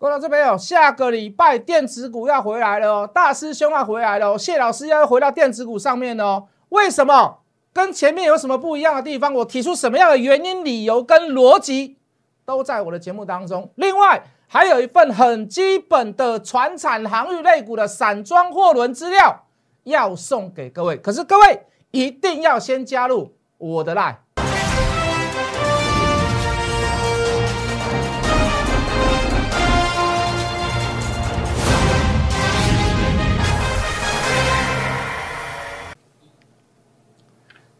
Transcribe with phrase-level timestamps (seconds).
[0.00, 6.46] 各位这边有下个礼拜电子股要回来了哦，大师兄要回来了哦，谢老师要回到电子股上面哦。
[6.68, 7.40] 为什么？
[7.72, 9.34] 跟前面有什么不一样的地方？
[9.34, 11.96] 我提出什么样的原因、理由跟逻辑，
[12.44, 13.72] 都在我的节目当中。
[13.74, 19.46] 另外，还有一份很基本的船产航运类股的散装货轮资料
[19.82, 20.96] 要送给各位。
[20.96, 24.14] 可是各位一定要先加入我的 line。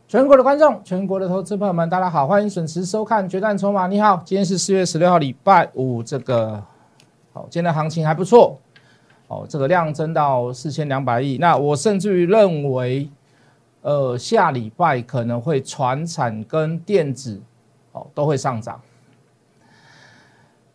[0.08, 3.84] 全国的观众，全国的投资朋友们，大家好，欢迎准时收看《决战筹码》。
[3.88, 6.02] 你好，今天是四月十六号，礼拜五。
[6.02, 6.64] 这个
[7.34, 8.58] 好，今天的行情还不错，
[9.26, 11.36] 哦，这个量增到四千两百亿。
[11.36, 13.10] 那我甚至于认为，
[13.82, 17.42] 呃，下礼拜可能会船产跟电子，
[17.92, 18.80] 哦，都会上涨。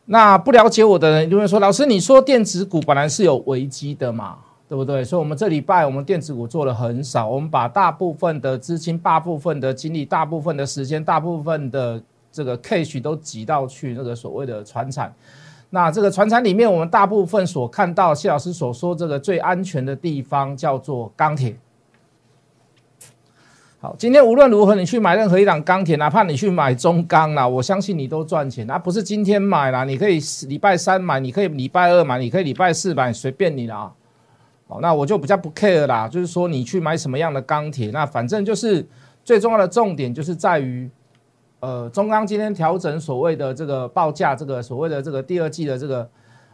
[0.06, 4.38] 那不了解我的人就会说，老师，你说电子股本来是有危机的嘛？
[4.68, 5.04] 对不对？
[5.04, 12.02] 所以，我们这礼拜我们电子股做的很少，我们把大部分的资金、大部分的精力、大部分的时间、大部分的
[12.32, 15.14] 这个 cash 都挤到去那个所谓的船产。
[15.70, 21.56] 那这个船产里面，我们大部分所看到，谢老师所说这个最安全的地方叫做钢铁。
[23.80, 28.66] 好，今天无论如何，你去买任何一档钢铁，哪怕你去买中钢啦，我相信你都赚钱。
[28.66, 33.92] 那不是今天买啦，你可以礼拜三买，你可以礼拜二买，你可以礼拜四买，随便你啦。
[34.82, 38.86] 那我就比较不 care 啦，就是说你去买什么样的钢铁，那反正就是
[39.24, 40.90] 最重要的重点就是在于，
[41.60, 46.10] 呃，中钢今天调整所谓的这个报价，这个所谓的这个第二季的这个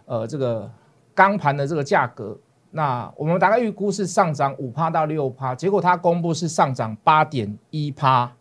[0.06, 0.70] 呃这个
[1.14, 2.38] 钢盘的这个价格，
[2.72, 8.31] 那我们大概预估是上涨五趴到六趴，结果它公布是上涨八点一趴，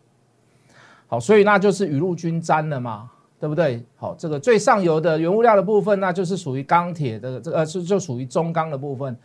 [1.06, 3.82] 好，所以那就是雨露均沾了嘛，对不对？
[3.96, 9.16] 好，这个最上游的原物料的部分，那就是属于钢铁的这个是就属于中钢的部分。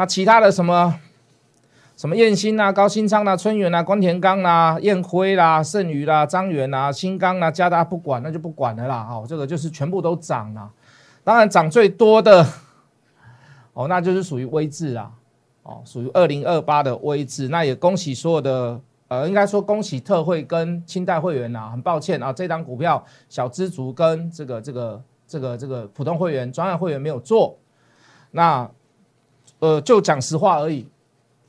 [0.00, 0.98] 那其他的什么
[1.94, 9.06] 什么燕兴啊、高新昌啊、春元啊、关田钢啊、燕辉啦、盛宇啦、张元啊、新钢啊，加大不管，那就不管了啦。
[9.10, 10.70] 哦，这个就是全部都涨了。
[11.22, 12.46] 当然涨最多的
[13.74, 15.12] 哦，那就是属于微智啦。
[15.64, 17.48] 哦，属于二零二八的微智。
[17.48, 21.68] 那也恭喜所有的呃，应该说恭喜特惠跟清代会员呐。
[21.70, 27.58] 很抱歉啊，这张股票小资族跟这个这个这个这个普通会员、专业会员没有做。
[28.30, 28.66] 那
[29.60, 30.86] 呃，就讲实话而已。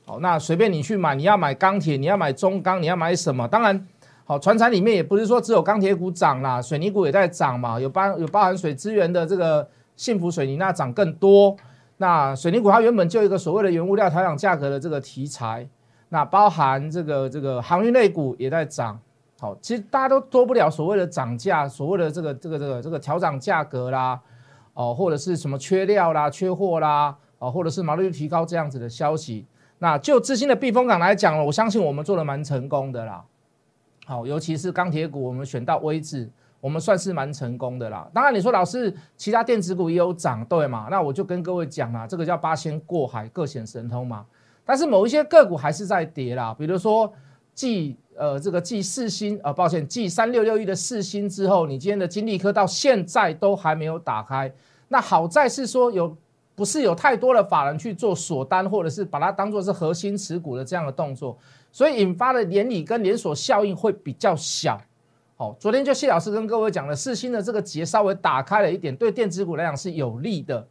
[0.04, 3.46] 好，那随便你去买，你要买钢铁，你要买中钢，你要买什么？
[3.48, 3.86] 当然，
[4.24, 11.56] 好，船产里面也不是说只有钢铁股涨啦，水泥股也在涨嘛，有包有包含水资源的这个幸福水泥，那涨更多。
[11.98, 15.66] 那水泥股它原本就一个所谓的原物料调整价格的这个题材，
[16.08, 18.98] 那包含这个这个航运类股也在涨。
[19.38, 24.20] 好，其实大家都多不了所谓的涨价，所谓的这个这个这个这个调涨价格啦，
[24.74, 27.16] 哦，或者是什么缺料啦、缺货啦。
[27.42, 29.44] 啊，或者是毛利率提高这样子的消息，
[29.80, 33.24] 那就资金的避风港来讲，我相信我们做的蛮成功的啦。
[34.06, 38.08] 好，尤其是钢铁股，我们选到位置，我们算是蛮成功的啦。
[38.14, 40.86] 当然，你说老师其他电子股也有涨，对嘛？
[40.88, 44.24] 那我就跟各位讲啦，这个叫八仙过海，各显神通嘛。
[44.64, 47.12] 但是某一些个股还是在跌啦，比如说
[47.56, 54.52] 继呃这个继四星呃，抱歉，继三六六一的四星之后，你今天的金利科到现在都还没有打开。
[54.86, 56.16] 那好在是说有。
[56.54, 61.36] 不是有太多的法人去做锁单，或者是把它当做是核心持股的这样的动作，
[61.70, 64.78] 所以引发的连理跟连锁效应会比较小。
[65.36, 70.68] 好，昨天就谢老师跟各位讲了，四星的这个结稍微打开了一点，对电子股来讲是有利的。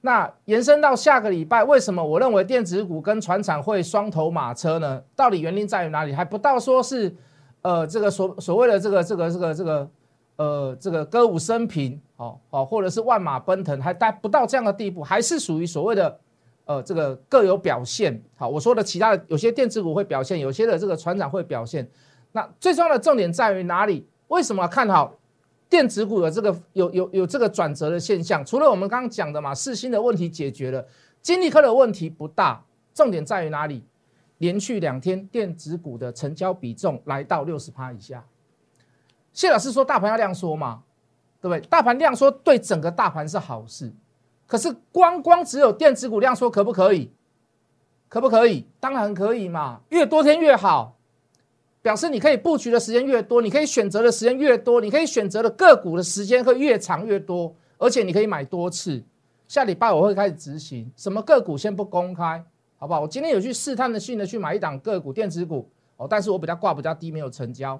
[0.00, 5.02] 那延伸到下个礼拜，为什么我认为电子股跟船厂会双头马车呢？
[5.14, 6.12] 到底原因在于哪里？
[6.12, 7.14] 还不到说是
[7.62, 9.90] 呃这个所所谓的这个这个这个这个。
[10.36, 16.20] 呃，这个歌舞升平，哦哦，或者是万马奔腾，还达不到这样的地步，还是属于所谓的
[16.64, 18.22] 呃这个各有表现。
[18.36, 21.88] 好，我说的其他的有些电子股会表现，有些的这个船长会表现。
[22.32, 24.06] 那最重要的重点在于哪里？
[24.28, 25.14] 为什么看好
[25.68, 28.44] 电子股的这个有有有这个转折的现象？
[28.44, 30.86] 除了我们刚刚讲的嘛，四星的问题解决了，
[31.20, 32.64] 金立科的问题不大。
[32.94, 33.84] 重点在于哪里？
[34.38, 38.24] 连续两天电子股的成交比重来到六十趴以下。
[39.32, 40.82] 谢老师说大盘要量缩嘛，
[41.44, 41.60] 对不对？
[41.68, 43.92] 大盘量缩对整个大盘是好事，
[44.46, 47.10] 可是光光只有电子股量缩可不可以？
[48.08, 48.64] 可不可以？
[48.80, 50.96] 当然可以嘛，越多天越好，
[51.82, 59.02] 表示你可以布局的时间越多，你可以选择的时间越多，你可以选择的个股的时间会越长越多，而且你可以买多次。
[59.46, 62.42] 下礼拜我会开始执行，什么个股先不公开，
[62.78, 63.00] 好不好？
[63.00, 65.68] 我今天有去试探的性的去买一档个股电子股
[65.98, 67.78] 哦，但是我比较挂比较低，没有成交。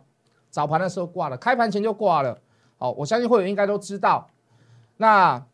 [0.51, 2.39] 早盘的时候挂了，开盘前就挂了。
[2.79, 4.29] 好，我相信会员应该都知道。
[4.97, 5.45] 那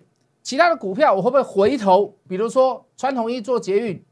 [0.43, 2.15] 其他的股票我会不会回头？
[2.29, 4.05] 比如说传统一做捷运，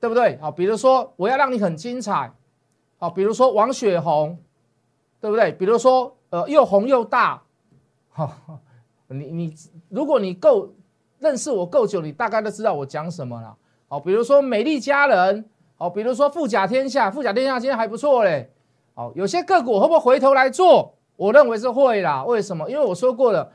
[0.00, 0.38] 对不对？
[0.38, 2.32] 好，比如说我要让你很精彩，
[2.98, 4.38] 好，比如说王雪红，
[5.20, 5.52] 对不对？
[5.52, 7.42] 比如说呃又红又大，
[8.10, 8.32] 好，
[9.08, 9.54] 你你
[9.88, 10.72] 如果你够
[11.18, 13.56] 认识我够久，你大概都知道我讲什么了。
[13.88, 15.44] 好，比如说美丽佳人，
[15.76, 18.50] 好，比如说富甲天下，富甲天下今天还不错嘞。
[18.94, 20.94] 好，有些个股会不会回头来做？
[21.22, 22.24] 我认为是会啦。
[22.24, 22.68] 为什么？
[22.68, 23.52] 因为我说过了。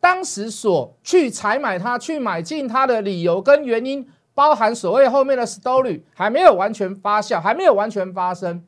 [0.00, 8.62] 当时所去采买它、去买进它的理由跟原因，包含所谓后面的 story 还没有完全发酵，还没有完全发生。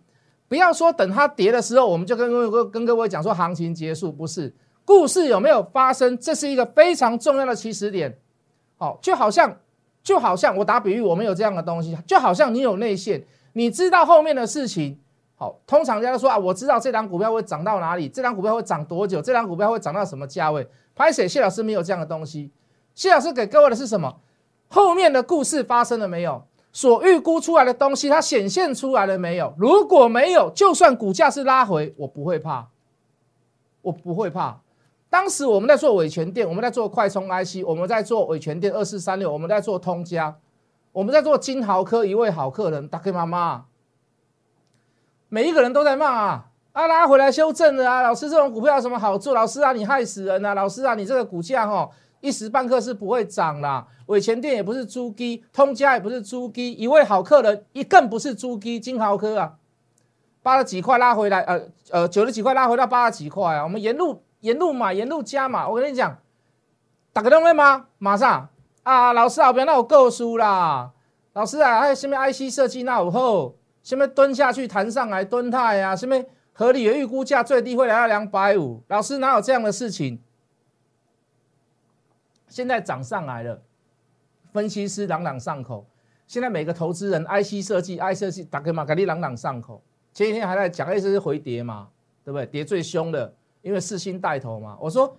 [0.49, 4.55] 不要说等它跌的时候，我们就跟各位跟各位讲说行情结束，不是
[4.85, 8.17] 故事有没有发生，这是一个非常重要的起始点。
[8.79, 9.59] 好，就好像
[10.03, 13.23] 就好像我打比喻，我们有这样的东西，就好像你有内线，
[13.53, 14.99] 你知道后面的事情。
[15.39, 20.67] 好，通常人家都说啊，我知道这张股票会涨到哪里，这张股票会涨多久，这张股票会涨到什么价位。
[20.95, 21.29] 拍谁？
[21.29, 22.51] 谢老师没有这样的东西。
[22.95, 24.17] 谢老师给各位的是什么？
[24.69, 26.43] 后面的故事发生了没有？
[26.73, 29.55] 所预估出来的东西，它显现出来了没有？
[29.59, 32.69] 如果没有，就算股价是拉回，我不会怕，
[33.83, 34.61] 我不会怕。
[35.11, 40.37] 当时我们在做伟权店，我们在做快充 IC，我们在做伟权店二四三六，我们在做通家，
[40.93, 43.67] 我们在做金豪科一位好客人，打给妈妈。
[45.29, 49.35] 每一个人都在骂啊，啊拉回来修正了啊，老师这种股票有什么好做？
[49.35, 50.55] 老师啊，你害死人啊！
[50.55, 51.91] 老师啊，你这个股价哦
[52.21, 53.87] 一时半刻是不会涨啦。
[54.07, 59.55] 伟前店也不是猪鸡，通家也不是猪鸡，一位好客人一更不是猪鸡，金豪科啊，
[60.43, 66.17] 八十几块拉回来，呃呃九十几块拉回到八十几块啊，我们沿路沿路买沿路加嘛，我跟你讲，
[67.13, 67.87] 打个电话吗？
[67.99, 68.49] 马上
[68.85, 70.93] 啊，老师啊，不要让我够输啦，
[71.33, 73.53] 老师啊，还有什么 IC 设计那有好？
[73.87, 75.95] 什么蹲下去弹上来蹲态啊？
[75.95, 76.21] 什么
[76.53, 78.83] 合理的预估价最低会来到两百五？
[78.89, 80.19] 老师哪有这样的事情？
[82.49, 83.63] 现在涨上来了，
[84.53, 85.87] 分析师朗朗上口。
[86.27, 89.81] 现在每个投资人 IC 设计、I 设计打给玛格丽朗朗上口。
[90.13, 91.87] 前几天还在讲 I 是回跌嘛，
[92.25, 92.45] 对不对？
[92.45, 94.77] 跌最凶的，因为四星带头嘛。
[94.81, 95.17] 我说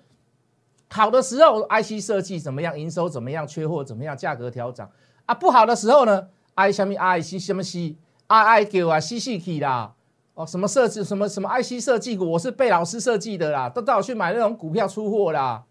[0.90, 2.78] 好的时候 IC 设计怎么样？
[2.78, 3.48] 营收怎么样？
[3.48, 4.18] 缺货怎么样？
[4.18, 4.86] 价格调整
[5.26, 5.34] 啊？
[5.34, 7.96] 不好的时候呢？I 什么 IC 什么 C
[8.28, 9.94] I I Q 啊，C C K 啦，
[10.34, 15.64] 哦，什么设计，什么什么 I C 设计股，我是被老师设计的啦，都带我去买那种股票出货啦。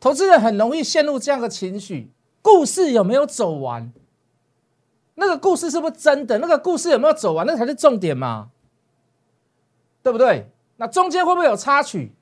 [0.00, 2.10] 投资人很容易陷入这样的情绪，
[2.42, 3.92] 故事有没有走完？
[5.14, 6.38] 那个故事是不是真的？
[6.38, 7.46] 那个故事有没有走完？
[7.46, 8.50] 那才是重点嘛，
[10.02, 10.50] 对不对？
[10.78, 12.12] 那中间会不会有插曲？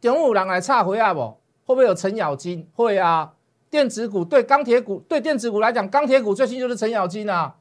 [0.00, 1.20] 点五郎来插回来不？
[1.64, 2.68] 会不会有程咬金？
[2.74, 3.32] 会啊，
[3.68, 7.56] 电子股对钢铁股，对电子股来讲，钢铁股最近就是程咬金啊。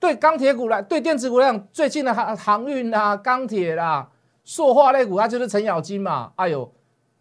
[0.00, 4.08] 对钢铁股来，对电子股来讲，最近的航航运啊、钢铁啦、
[4.44, 6.32] 塑化类股，它就是程咬金嘛。
[6.36, 6.72] 哎呦，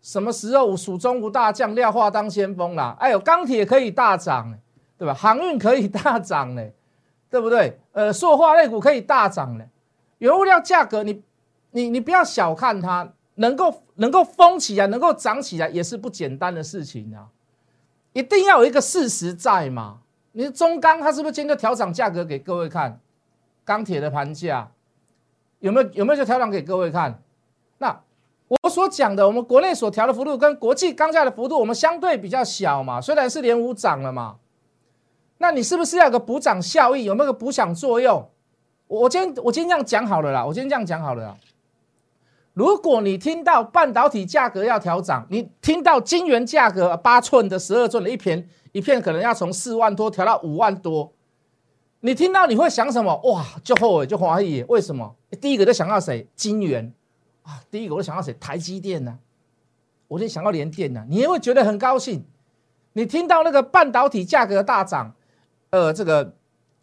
[0.01, 2.95] 什么时候蜀中无大将，廖化当先锋啦？
[2.97, 4.57] 哎呦，钢铁可以大涨，
[4.97, 5.13] 对吧？
[5.13, 6.63] 航运可以大涨呢，
[7.29, 7.77] 对不对？
[7.91, 9.65] 呃，塑化类股可以大涨呢。
[10.19, 11.21] 原物料价格，你
[11.71, 17.27] 你你不要小看它，能够能够疯起来，能够涨起来，也是不简单的事情啊。
[18.13, 19.99] 一定要有一个事实在嘛。
[20.31, 22.99] 你中钢它是不是今天就调涨价格给各位看？
[23.65, 24.71] 钢铁的盘价
[25.59, 27.21] 有没有有没有就调涨给各位看？
[27.77, 28.01] 那
[28.47, 32.99] 我所讲的，我们国内所调的幅度跟国际钢价的幅度，我们相对比较小嘛。
[32.99, 34.37] 虽然是连五涨了嘛，
[35.37, 37.03] 那你是不是要有个补涨效益？
[37.03, 38.27] 有没有个补涨作用？
[38.87, 41.37] 我今天我今天这样讲好了啦，我今天这样讲好了。
[42.53, 48.47] 如果你听到半导体价格要调涨，你听到晶圆价格八寸的、十二寸的一片。
[48.71, 51.11] 一片可能要从四万多调到五万多，
[52.01, 53.19] 你听到你会想什么？
[53.23, 55.15] 哇，就后悔就怀疑，为什么？
[55.41, 56.29] 第一个就想到谁？
[56.35, 56.93] 金元
[57.41, 58.31] 啊，第一个我就想到谁？
[58.33, 59.17] 台积电呢？
[60.07, 61.03] 我就想到联电呢。
[61.09, 62.23] 你也会觉得很高兴。
[62.93, 65.15] 你听到那个半导体价格大涨，
[65.71, 66.35] 呃，这个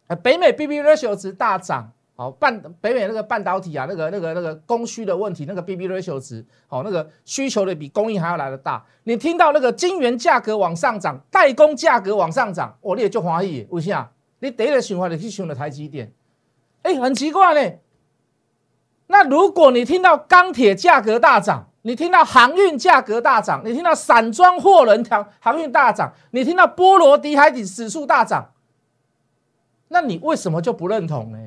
[0.07, 1.93] 呃北美 B B ratio 值大涨。
[2.19, 8.83] 好，半北美那个半导体啊，那个那个那个供需的问题，那个 B B ratio 值，好，那个需求的比供应还要来的大。
[9.03, 14.11] 你听到那个晶圆价格往上涨，代工价格往上涨，我你也就怀疑，为啥？
[14.39, 16.11] 你第一个想法就去想了台积电，
[16.81, 17.77] 哎，很奇怪呢。
[19.05, 28.53] 那如果你听到钢铁价格大涨，你听到航运价格大涨，你听到散装货轮条航运大涨，你听到波罗的海底指数大涨，
[29.89, 31.37] 那你为什么就不认同呢？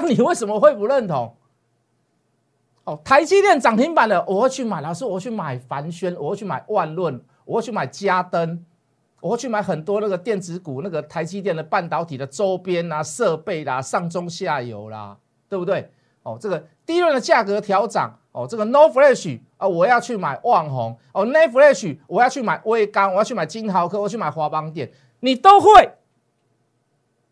[0.00, 1.34] 那你为什么会不认同？
[2.84, 4.80] 哦，台积电涨停板了，我会去买。
[4.80, 8.64] 老师，我会去买凡轩，我会去买万润，我会去买嘉登，
[9.20, 15.90] 我会去买很多那个电子股，那个台积电的半导体的周边啊、设备啦、上中下游啦，对不对？
[16.22, 24.90] 哦，这个第一轮的价格调涨，哦，这个 No Flash 啊，我要去买旺宏哦，n e Flash 我要去买威刚，我要去买金豪科，我去买华邦电，
[25.20, 25.92] 你都会，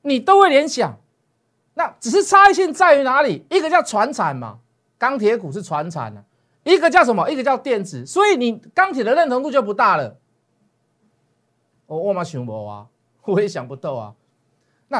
[0.02, 0.98] 你都会联想。
[1.78, 3.44] 那只是差异性在于哪里？
[3.50, 4.58] 一个叫船产嘛，
[4.98, 6.24] 钢铁股是船产啊，
[6.64, 7.30] 一个叫什么？
[7.30, 10.16] 一个叫电子，所以你钢铁的认同度就不大了。
[11.86, 12.86] 我我嘛想不啊，
[13.24, 14.14] 我也想不到啊。
[14.88, 14.98] 那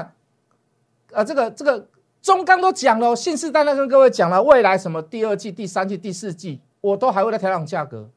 [1.13, 1.89] 啊，这个这个。
[2.23, 8.11] 中钢都讲了，信誓旦旦跟各位讲了，未来什么第二季、第三季、第四季，我都还会再调整价格。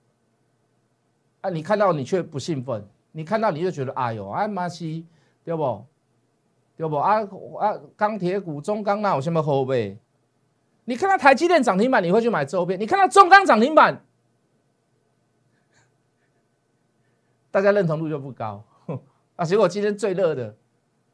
[1.42, 5.06] 啊，你看到你却不兴奋，你看到你就觉得哎呦，哎妈西，
[5.44, 5.86] 对不？
[6.80, 6.96] 对不？
[6.96, 7.20] 啊
[7.60, 10.00] 啊，钢铁股中钢那有什么好呗？
[10.86, 14.02] 你看到台积电涨停板，你会去买周边；你看到中钢涨停板，
[17.52, 18.64] 大家认同度就不高。
[19.36, 20.56] 啊，结果今天最热的，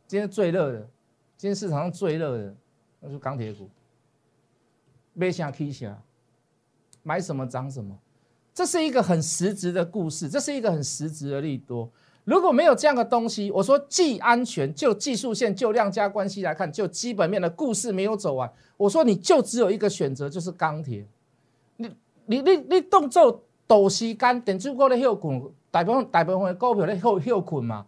[0.05, 0.87] 今天最热的，
[1.35, 2.55] 今天市场上最热的。
[2.99, 3.67] 那是钢铁股，
[5.13, 5.99] 买啥起啥，
[7.01, 7.97] 买什么涨什么，
[8.53, 11.91] 这是一个很实质的故事，这是一个很实质的利多。
[12.25, 21.05] 如果没有这样的东西，我说既安全，就技术线，就量价关系来看，就基本面的故事没有走完，我说你就只有一个选择，就是钢铁。
[21.77, 21.89] 你
[22.25, 25.41] 你你你动作抖时间，电子股咧休困，
[25.71, 27.85] 大部分大部分的股票咧休休困嘛。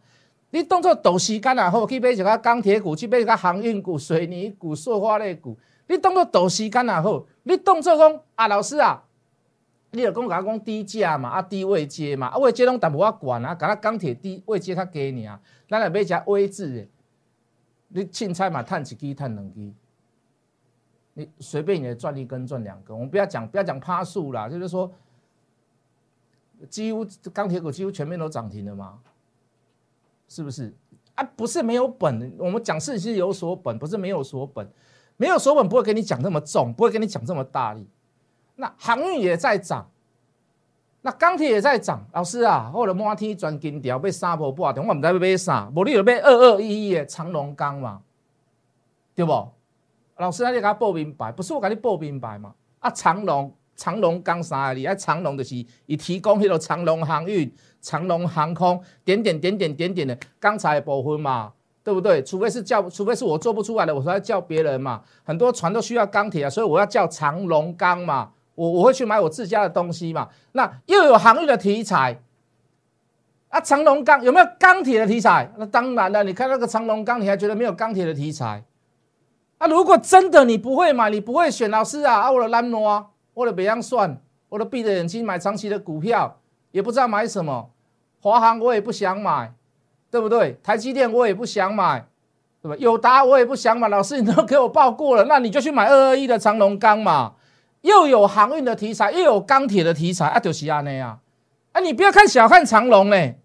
[0.52, 5.58] 你当作斗时间啊，好去买一个钢铁股，去买一个航运股、水泥股、塑化类股。
[5.88, 9.04] 你当作斗时间啊，好，你当作讲啊，老师啊，
[9.98, 16.88] 你就讲甲我讲低价嘛，啊低位接嘛，啊位接拢淡薄仔悬啊，甲咱钢铁低位接较低尔，咱来买只位置的，
[17.88, 19.74] 你凊彩嘛，赚一支赚两支，
[21.16, 22.96] 你随便你赚一根赚两根。
[22.96, 24.92] 我们不要讲不要讲趴数啦，就是说，
[26.70, 29.00] 几乎钢铁股几乎全面都涨停了嘛。
[30.30, 30.74] 是不是
[31.16, 31.24] 啊？
[31.36, 34.70] 不是没有本，我们讲事情是有所本，不是没有所本。
[35.16, 37.88] 没有所本不会跟你讲那么重，不会跟你讲这么大力。
[38.58, 39.90] 那航运也在涨，
[41.02, 42.06] 那钢铁也在涨。
[42.12, 48.02] 老师啊，我的摩天转金条被三波半，我唔知要买啥，无你就买二二一一的长隆钢嘛，
[49.16, 49.32] 对不？
[50.18, 52.54] 老师，那你给他报明白，不是我给你报明白嘛？
[52.80, 53.54] 啊，长隆。
[53.80, 57.48] 长隆钢三里，啊，长隆就是以提供迄个长隆航运、
[57.80, 62.24] 长隆航空点点点点点点的钢材部分嘛，对不对？
[62.24, 65.04] 除非是叫，除非是我做不出来的，我才叫别人嘛。
[65.24, 68.32] 很多船都需要钢铁啊，所以我要叫长隆钢嘛。
[68.58, 70.28] 我我会去买我自家的东西嘛。
[70.52, 72.20] 那又有航运的题材
[73.50, 75.50] 啊，长隆钢有没有钢铁的题材？
[75.58, 78.64] 那当然了，你看那个长隆钢，你还觉得没有钢铁的题材？
[79.60, 83.12] 啊，如果真的你不会买，你不会选老师啊，啊，我的蓝诺。
[83.34, 84.18] 我的北洋算，
[84.50, 86.40] 我都闭着眼睛买长期的股票，
[86.72, 87.70] 也不知道买什么。
[88.20, 89.54] 华航我也不想买，
[90.10, 90.60] 对不对？
[90.64, 92.08] 台积电我也不想买，
[92.64, 92.76] 对吧？
[92.78, 93.88] 友达我也不想买。
[93.90, 97.36] 老师，你都给我报过了，那你就去买二二一的长隆钢嘛，
[97.88, 101.20] 又有航运的题材，又有钢铁的题材啊，就是安尼啊。
[101.72, 103.40] 啊，你不要看小看长隆嘞，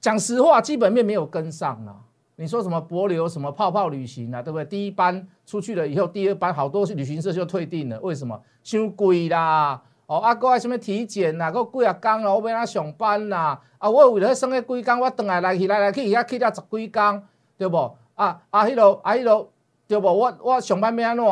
[0.00, 1.96] 讲实话，基本面没有跟上啊。
[2.36, 4.64] 你说什么博流什么泡泡旅行啊，对不对？
[4.64, 8.40] 第一班出去了以后，第二班好多旅行社就退订了，为什么？
[8.64, 9.82] 太贵啦！
[10.06, 13.60] 哦，啊，搁爱什么体检呐，搁几啊工啦，我要哪上班啦？
[13.78, 17.22] 啊，我为了生个几工，我等来来去来来去遐去了十几工，
[17.58, 17.76] 对不？
[18.14, 19.50] 啊啊，迄落啊迄落，
[19.86, 20.06] 对不？
[20.06, 21.24] 我我上班要安怎？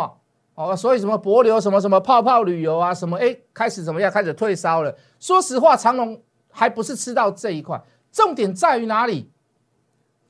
[0.59, 4.11] 哦，所以什么博流什么什么泡泡旅游啊，什么哎，开始怎么样？
[4.11, 4.93] 开始退烧了。
[5.21, 9.31] 说实话，长隆还不是吃到这一块，重点在于哪里？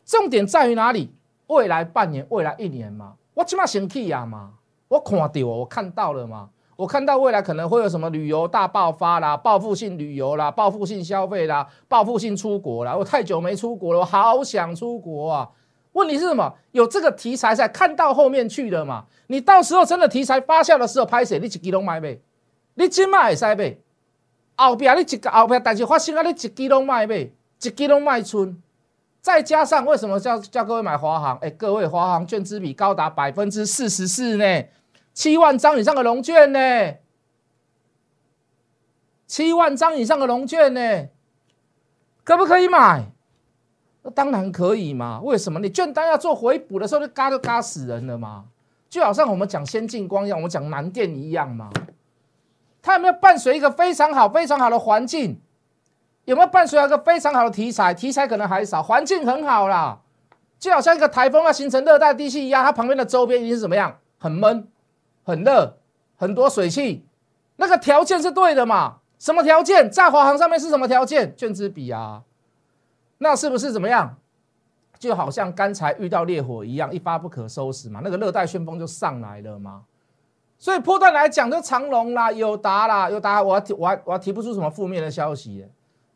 [0.05, 1.15] 重点在于哪里？
[1.47, 4.51] 未来半年、未来一年嘛，我起码先去呀嘛，
[4.89, 12.95] 我看到，我看到了嘛，我看到未来可能会有什么旅游大爆发啦，报复性旅游啦，报复性消费啦，报复性出国啦。
[12.95, 15.49] 我太久没出国了，我好想出国啊！
[15.93, 16.55] 问题是什么？
[16.73, 19.07] 有这个题材在，看到后面去的嘛。
[19.29, 21.39] 你到时候真的题材发酵的时候，拍谁？
[21.39, 22.21] 你一支拢卖呗？
[22.75, 23.77] 你今麦会使买，
[24.57, 28.55] 后边你一个后边，但是发生啊，你一支拢卖呗，一支拢卖出。
[29.21, 31.37] 再加上为什么叫叫各位买华航？
[31.39, 34.65] 哎，各位华航券资比高达百分之四十四呢，
[35.13, 36.95] 七万张以上的龙券呢，
[39.27, 41.09] 七万张以上的龙券呢，
[42.25, 43.11] 可不可以买？
[44.15, 45.21] 当然可以嘛。
[45.23, 45.59] 为什么？
[45.61, 48.45] 你券单要做回补的时候，就嘎就嘎死人了嘛。
[48.89, 51.71] 就好像我们讲先进光一样，我们讲南电一样嘛。
[52.81, 55.41] 它有没有伴随一个非常好、非常好的环境？
[56.25, 57.93] 有没有伴随一个非常好的题材？
[57.93, 59.99] 题材可能还少，环境很好啦，
[60.59, 63.99] 就好像一个台风要形成热带地气一样，它旁边的周边一定是怎么样？
[64.19, 64.69] 很闷、
[65.25, 65.79] 很热、
[66.17, 67.05] 很多水汽，
[67.57, 68.97] 那个条件是对的嘛？
[69.19, 69.91] 什么条件？
[69.91, 71.35] 在华航上面是什么条件？
[71.37, 72.23] 卷资比啊，
[73.19, 74.17] 那是不是怎么样？
[74.99, 78.01] 就好像刚才遇到烈火一样，一发不可收拾嘛？
[78.03, 79.85] 那个热带旋风就上来了嘛？
[80.59, 85.69] 所以破段来讲，就长隆啦、友达啦、友达，我提我还我还提不出什么负面的消息，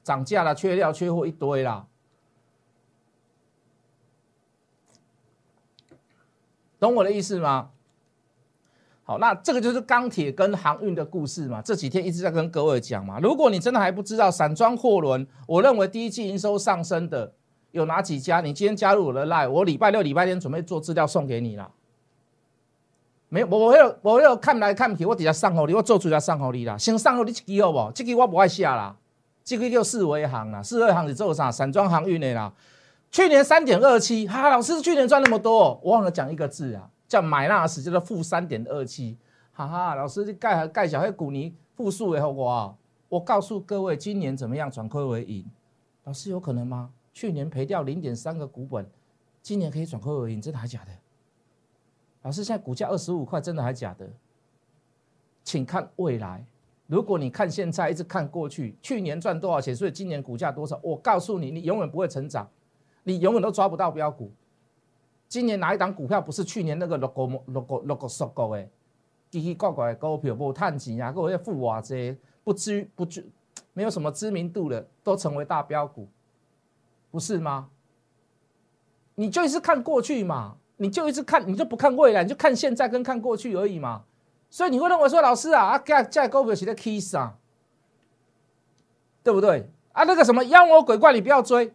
[0.02, 1.86] 涨价了、缺料、缺货一堆啦，
[6.80, 7.70] 懂我的意思吗？
[9.04, 11.60] 好，那这个就是钢铁跟航运的故事嘛。
[11.60, 13.18] 这几天一直在跟各位讲嘛。
[13.20, 17.32] 如果你真的还不知道散装货轮，我认为第一季营收上升的
[17.72, 18.40] 有哪几家？
[18.40, 21.68] 你今天加入我的 line，我礼拜六、礼拜天准备做资料送给你了。
[23.28, 26.78] 没有，我有我有看来看去，我底下上好你，我做出来上好你啦。
[26.78, 27.92] 先上好你一支好不？
[27.92, 28.94] 这支我不爱下啦，
[29.42, 31.50] 这个叫四维行啦，四维行是做啥？
[31.50, 32.52] 散装航运的啦。
[33.10, 36.88] 去年三点二七，哈，老师去年赚那么多，我忘了讲一个字啊。
[37.12, 39.18] 叫买纳斯，叫做负三点二七，
[39.52, 42.74] 哈哈，老师盖盖小黑股你负数的后果
[43.10, 45.44] 我告诉各位，今年怎么样转亏为盈？
[46.04, 46.90] 老师有可能吗？
[47.12, 48.90] 去年赔掉零点三个股本，
[49.42, 50.90] 今年可以转亏为盈，真的还假的？
[52.22, 54.08] 老师现在股价二十五块，真的还假的？
[55.44, 56.42] 请看未来。
[56.86, 60.80] 如果你看现在，一直看过去，去年赚多少钱，所以今年股价多少？
[60.82, 62.48] 我告诉你，你永远不会成长，
[63.02, 64.32] 你永远都抓不到标股。
[65.32, 68.68] 今年哪一档股票不是去年那个六个六个六个十个的
[69.30, 73.26] 奇奇怪怪的股票，无探钱啊，各位富瓦这不知不知
[73.72, 76.06] 没有什么知名度的，都成为大标股，
[77.10, 77.70] 不是吗？
[79.14, 84.04] 你就一直看过去嘛，你就一直看，你就不看未来，你就看现在跟看过去而已嘛。
[84.50, 87.38] 所以你会认为说，老师啊，啊，这这股票是在 kiss 啊，
[89.22, 89.66] 对不对？
[89.92, 91.72] 啊，那个什么妖魔鬼怪，你不要追。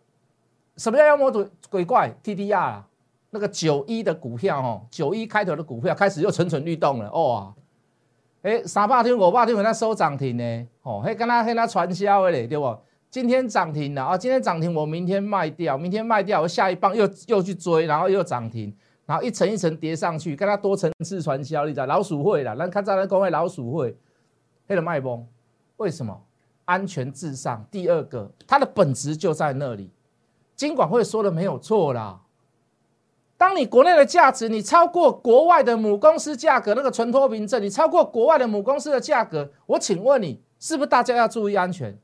[0.75, 2.86] 什么叫妖魔鬼鬼怪？T D R 啊。
[3.29, 7.53] 那个九一的股票哦，九一开头的股票开始又蠢蠢欲动了哦，
[8.41, 12.77] 哎，三百天五百天给它收涨停呢，哦，嘿，跟他跟他传销的嘞，对不？
[13.09, 21.85] 今天涨停了啊，今天涨停，我明天卖掉，明天卖掉，我下一棒又又去追，然后又涨停，然后一层一层叠上去，跟他多层次传销，你知道？
[21.85, 23.97] 老鼠会啦，那看在那公会老鼠会，
[24.67, 25.25] 黑了卖崩，
[25.77, 26.21] 为什么？
[26.65, 29.89] 安全至上，第二个，它的本质就在那里，
[30.53, 32.21] 金管会说的没有错啦。
[33.37, 41.95] 当你国内的价值你超过国外的母公司价格，那个存托凭证你超过国外的母公司的价格，我请问你是不是大家要注意安全？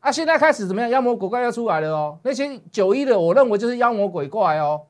[0.00, 0.90] 啊，现在开始怎么样？
[0.90, 4.82] 妖魔鬼怪要出来了哦，那些九一的我认为就是妖魔鬼怪哦，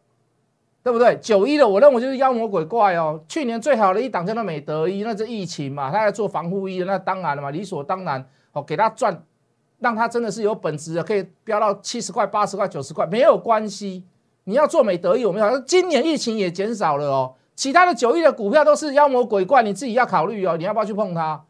[0.82, 1.18] 对不对？
[1.20, 3.20] 九一的我认为就是妖魔鬼怪哦。
[3.28, 9.22] 去年最好的一档叫做美德一，那是疫情嘛，他要做防护衣，那当然了嘛，理所当然哦，给他赚，
[9.78, 14.04] 让他真的是有本质的，可以飙到七十块、八十块、九十块，没有关系。
[14.48, 21.44] 你要做美德意，我们讲今年疫情也减少了哦，其他的九亿的股票都是妖魔鬼怪，你自己要考虑哦，你要不要去碰它？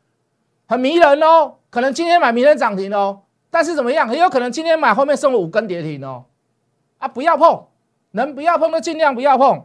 [0.66, 4.08] 很迷人哦，可能今天买明天涨停哦，但是怎么样？
[4.08, 6.24] 很有可能今天买后面送了五根跌停哦，
[6.98, 7.66] 啊，不要碰，
[8.10, 9.64] 能不要碰就尽量不要碰。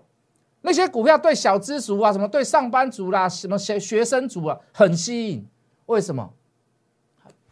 [0.62, 5.48] 那些股票对小资族啊，什么对上班族啦，什么学学生族啊，很吸引，
[5.88, 6.30] 为什么？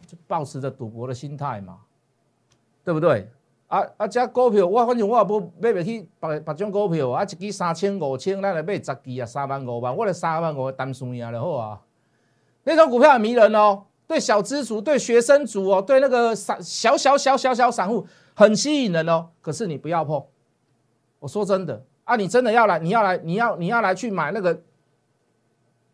[0.06, 1.78] 就保持着赌博的心态嘛，
[2.84, 3.28] 对不对？
[3.72, 4.06] 啊啊！
[4.06, 11.80] 这股票我反正我也不买不起别别种股票啊，一支三千五千，咱来买十支啊，三万五万，我来三万五单算赢就好啊。
[12.64, 19.28] 那种股票很迷人哦，对小资族、对学生族哦，对那个散小小小小小散户很吸引人哦。
[19.40, 20.22] 可是你不要碰，
[21.20, 24.62] 我说真的啊，你真的要来，你要来，你要你要来去买那个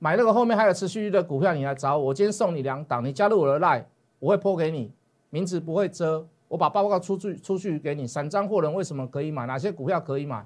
[0.01, 3.85] 买那个后面还有持续的股票，你来找我，我今天送你两档，你加入我的 line，
[4.19, 4.91] 我会破给你，
[5.31, 6.27] 名字不会遮。
[6.49, 9.47] 我把报告出去出去给你，散张货人为什么可以买？
[9.47, 10.45] 哪些股票可以买？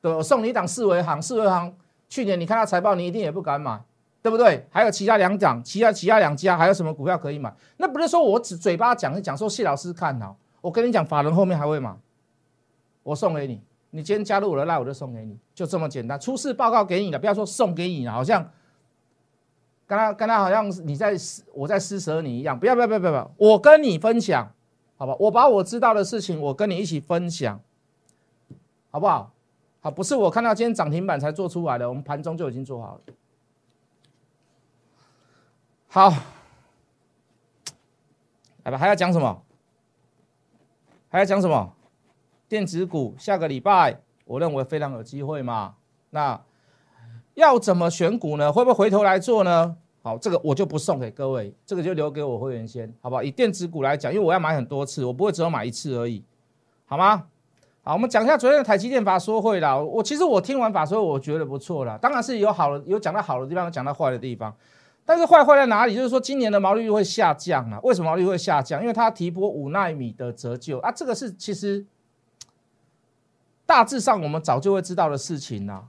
[0.00, 1.74] 对，我送你一档四维行，四维行
[2.08, 3.80] 去年你看到财报，你一定也不敢买，
[4.22, 4.66] 对不对？
[4.70, 7.52] 还有其他两档，其他其他两家还有什么股票可以买？
[7.76, 11.94] 那不是说我只嘴巴讲一讲说谢老师看好，我跟你讲法人后面还会买，
[13.02, 16.18] 我送给你，你今天加入我的赖，我就送给你，就这么简单。
[16.18, 18.48] 出示报告给你了，不要说送给你了，好像
[19.86, 21.14] 跟他跟他好像你在
[21.52, 24.50] 我在施舍你一样，不要不要不要不要，我跟你分享。
[24.96, 27.60] 好吧，我把我知道的事情，我跟你一起分享，
[28.90, 29.32] 好不好？
[29.80, 33.00] 好，不是我看到今天涨停板才做出来的，我们盘中就已经做好了。
[35.88, 36.10] 好，
[38.64, 39.42] 来吧，还要讲什么？
[41.08, 41.72] 还要讲什么？
[42.48, 45.76] 电子股下个礼拜，我认为非常有机会嘛。
[46.10, 46.40] 那
[47.34, 48.52] 要怎么选股呢？
[48.52, 49.76] 会不会回头来做呢？
[50.06, 53.20] 好，这个我就不送给各位，这个就留给我会员先，好不好？
[53.24, 56.22] 以电子股来讲，因为我要买很多次，我不会只有买一次而已，
[56.84, 57.24] 好吗？
[57.82, 59.76] 好，我们讲一下昨天的台积电法说会啦。
[59.76, 64.54] 我其实我听完法说，我觉得不错啦，当然是有好的，有讲到好的地方，有讲到坏的地方。
[65.04, 65.96] 但是坏坏在哪里？
[65.96, 67.80] 就是说今年的毛利率会下降啊。
[67.82, 68.80] 为什么毛利率会下降？
[68.80, 71.84] 因为它提拨五纳米的折旧啊，这个是其实
[73.66, 75.82] 大致上我们早就会知道的事情啦。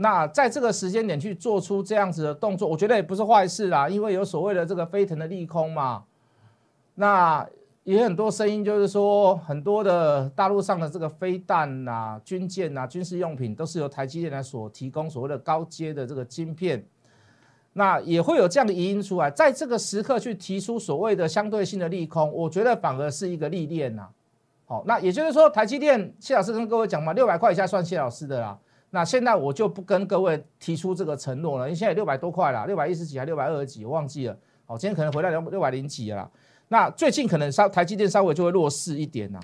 [0.00, 6.04] 那在这个时间点去做出这样子的动作，我觉得也不是坏事啦，因为有所谓的这个飞腾的利空嘛。
[6.94, 7.44] 那
[7.82, 16.84] 也很多声音就是说，很多的大陆上的这个飞弹呐、军舰呐、军事用品都是由台积电来所提供所谓的高阶的这个晶片。
[17.72, 24.06] 那也会有这样的疑因出来，在这个时刻去提出所谓的相对性的利空，我觉得反而是一个历练呐。
[24.64, 28.56] 好，那也就是说，台积电谢老师跟各位讲嘛，六百块以下算谢老师的啦。
[28.90, 34.36] 那现在我就不跟各位提出这个承诺了，因为现在六百多块了，六百一十几还六百二十几，我忘记了。
[34.64, 36.30] 好，今天可能回到六六百零几了。
[36.68, 39.40] 那最近可能稍台积电稍微就会弱势一点呐。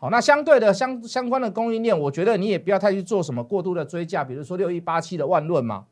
[0.00, 5.86] 好，那相对的相相关的供应链，我觉得你也不要太去做什么过度的追价，比如说六一八七的万润嘛，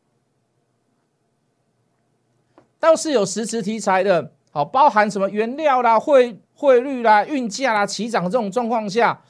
[2.79, 4.33] 倒是有实质题材的。
[4.53, 9.23] 好，包含什么原料啦、汇汇率啦、运价啦齐涨这种状况下，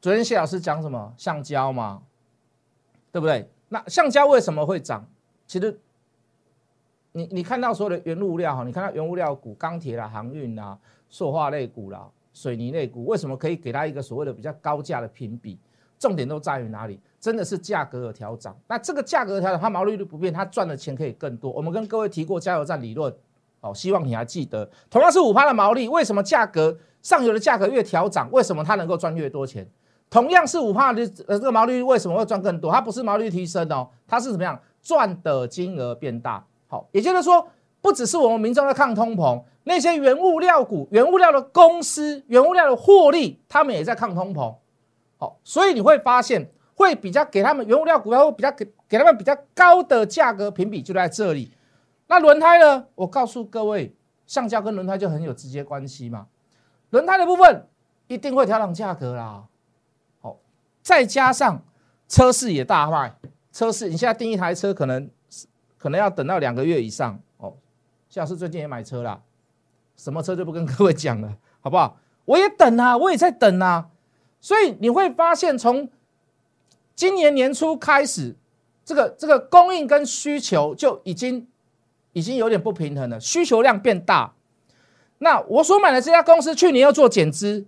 [0.00, 2.02] 昨天谢老师讲什么橡胶嘛？
[3.10, 3.48] 对不对？
[3.68, 5.06] 那橡胶为什么会涨？
[5.46, 5.78] 其实，
[7.12, 15.58] 你你看到所有的原物料哈，你看到原物料股、钢铁啦、航运啦、塑化类股啦、水泥类股，为什么可以给它一个所谓的比较高价的评比？
[15.98, 17.00] 重点都在于哪里？
[17.18, 18.56] 真的是价格的调涨。
[18.68, 21.50] 那这个价格调整，它毛利率不变，它赚的钱可以更多。
[21.50, 23.12] 我们跟各位提过加油站理论，
[23.60, 24.70] 哦，希望你还记得。
[24.88, 29.68] 同样是五趴的毛利，为什么价格上游的价格越调涨，为什么它能够赚越多钱？
[30.10, 32.72] 同样是五帕的呃这个毛利率为什么会赚更多？
[32.72, 36.44] 它不是毛利率提升哦，它是怎么样赚的金额变大？
[36.66, 37.46] 好，也就是说，
[37.80, 44.54] 不只是我们民众在抗通膨，那些原物料股、原物料的公司、原物料的获利，他们也在抗通膨。
[45.18, 51.52] 好，所以你会发现会比较给他们原物料股票会比较给给他们比较高的价格评比就在这里。
[52.06, 52.86] 那轮胎呢？
[52.94, 53.94] 我告诉各位，
[54.26, 56.26] 橡胶跟轮胎就很有直接关系嘛。
[56.90, 57.68] 轮胎的部分
[58.06, 59.44] 一定会调整价格啦。
[60.88, 61.62] 再加上
[62.08, 63.14] 车市也大卖，
[63.52, 65.10] 车市你现在订一台车可能
[65.76, 67.52] 可能要等到两个月以上哦。
[68.08, 69.20] 夏老师最近也买车啦，
[69.98, 71.98] 什么车就不跟各位讲了，好不好？
[72.24, 73.90] 我也等啊，我也在等啊。
[74.40, 75.90] 所以你会发现，从
[76.94, 78.34] 今年年初开始，
[78.82, 81.46] 这个这个供应跟需求就已经
[82.14, 84.32] 已经有点不平衡了，需求量变大。
[85.18, 87.66] 那我所买的这家公司去年要做减资。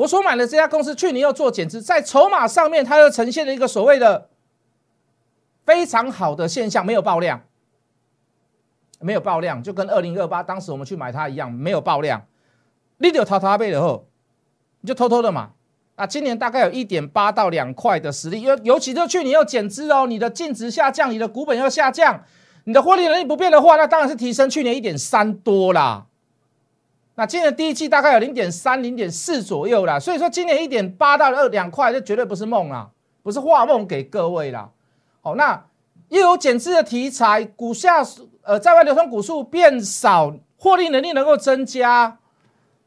[0.00, 4.30] 我所买的这家公司去年又做减资，在筹码上面，它又呈现了一个所谓的
[5.66, 7.42] 非常好的现象，没有爆量，
[9.00, 12.26] 没有爆量，就跟二零二八当时我们去买它一样，没有爆量。
[12.96, 14.06] 你有淘淘贝的后，
[14.80, 15.50] 你就偷偷的买。
[15.96, 22.24] 啊，今年大概有一点八到两块的实力，尤尤其就去年又减资哦，你的净值下降，你的股本要下降，
[22.64, 26.06] 你的获利能力不变的话，那当然是提升去年一点三多啦。
[27.20, 32.88] 那今年第一季大概有零点三、零点四左右啦，所以说今年一点八到二两块，这绝对不是梦啦，
[33.22, 34.70] 不是画梦给各位啦。
[35.20, 35.66] 好，那
[36.08, 38.02] 又有减资的题材，股下
[38.40, 42.16] 呃在外流通股数变少，获利能力能够增加，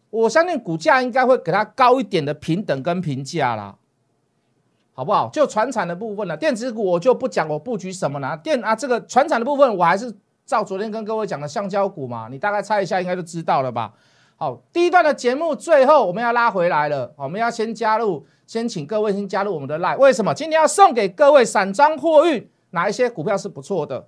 [0.10, 3.76] 我相信股价应该会给它高一点的平等跟评价啦，
[4.96, 5.30] 好不好？
[5.30, 10.12] 就船产的部分呢，电子股我就不讲我布局什么了，电啊这个船产的部分我还是
[10.44, 13.94] 照昨天跟各位讲的橡胶股嘛，你大概猜一下应该就知道了吧。
[14.36, 19.98] 好，第一段的节目最后我们要拉回来了，我们要先加入，先请各位先加入我们的 line。
[19.98, 20.34] 为什么？
[20.34, 24.08] 今天要送给各位散装货运哪一些股票是不错的？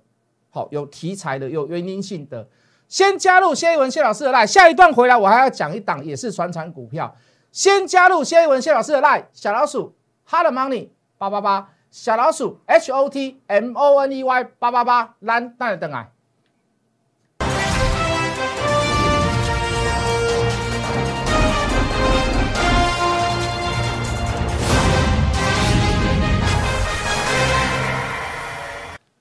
[0.50, 2.46] 好，有题材的，有原因性的，
[2.88, 4.46] 先加入谢一文谢老师的 line。
[4.46, 7.16] 下一段回来我还要讲一档也是传产股票，
[7.50, 9.24] 先加入谢一文谢老师的 line。
[9.32, 9.94] 小老鼠
[10.28, 16.08] hot money 八八八，小老鼠 h o t m o n e y 八八八，蓝那等啊。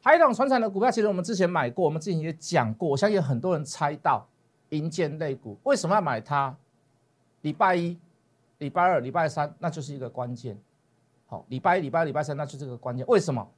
[0.06, 2.88] 海港船产的股票，其实我们之前买过，我们之前也讲过。
[2.88, 4.24] 我相信很多人猜到，
[4.70, 6.56] 银建类股为什么要买它？
[7.42, 7.98] 礼拜一、
[8.60, 10.56] 礼拜二、礼拜三，那就是一个关键。
[11.26, 13.04] 好，礼拜一、礼拜二、礼拜三，那就是个关键。
[13.08, 13.50] 为什么？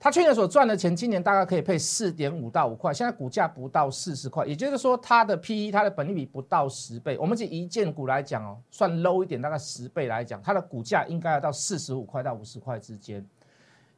[0.00, 7.16] 他去年所赚的钱，今年大概可以配四点五到五块，现在股价不到四十块，也就是说，它的 P E、它的本利比不到十倍。
[7.16, 13.24] 我们以一件股来讲哦，算 low 一点，大概十倍来讲，它的股价应该要到四十五块到五十块之间。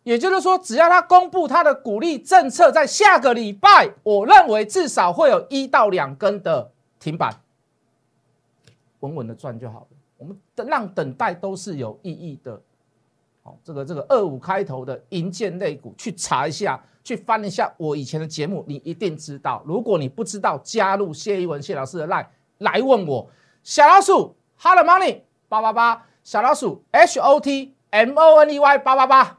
[0.05, 7.33] 也就是说，只要他公布他的鼓励政策，在下个礼拜，我认为至少会有一到两根的停板，
[9.01, 9.87] 稳稳的赚就好了。
[10.19, 12.61] 我们等让等待都是有意义的。
[13.43, 19.63] 好，这个这个二五开头的银建类股，去查一下，去翻一下我以前的节目，你一定知道。
[19.65, 22.27] 如果你不知道，加入谢一文谢老师的 line
[22.59, 23.29] 来问我。
[23.63, 27.75] 小老鼠，Hello Money 八八八，小老鼠 H O T。
[27.93, 29.39] M O N E Y 八八八，